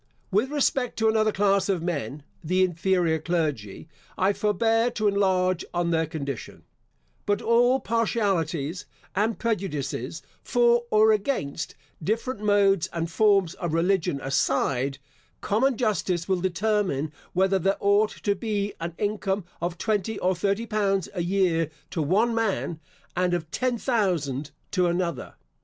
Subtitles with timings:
[0.31, 5.91] With respect to another class of men, the inferior clergy, I forbear to enlarge on
[5.91, 6.63] their condition;
[7.27, 14.97] but all partialities and prejudices for, or against, different modes and forms of religion aside,
[15.39, 20.65] common justice will determine, whether there ought to be an income of twenty or thirty
[20.65, 22.79] pounds a year to one man,
[23.15, 25.35] and of ten thousand to another.